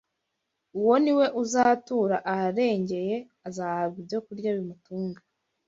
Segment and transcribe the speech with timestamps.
[0.79, 3.15] uwo ni we uzatura aharengeye
[3.47, 5.21] azahabwa ibyokurya bimutunga,